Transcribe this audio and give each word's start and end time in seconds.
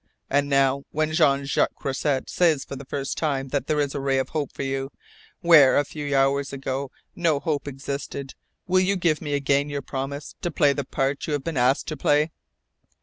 And 0.31 0.49
now, 0.49 0.81
when 0.89 1.11
Jean 1.13 1.45
Jacques 1.45 1.75
Croisset 1.75 2.27
says 2.27 2.65
for 2.65 2.75
the 2.75 2.85
first 2.85 3.19
time 3.19 3.49
that 3.49 3.67
there 3.67 3.79
is 3.79 3.93
a 3.93 3.99
ray 3.99 4.17
of 4.17 4.29
hope 4.29 4.51
for 4.51 4.63
you, 4.63 4.91
where 5.41 5.77
a 5.77 5.85
few 5.85 6.15
hours 6.17 6.51
ago 6.51 6.89
no 7.15 7.39
hope 7.39 7.67
existed, 7.67 8.33
will 8.65 8.79
you 8.79 8.95
give 8.95 9.21
me 9.21 9.35
again 9.35 9.69
your 9.69 9.83
promise 9.83 10.33
to 10.41 10.49
play 10.49 10.73
the 10.73 10.83
part 10.85 11.27
you 11.27 11.33
have 11.33 11.43
been 11.43 11.55
asked 11.55 11.85
to 11.89 11.97
play?" 11.97 12.31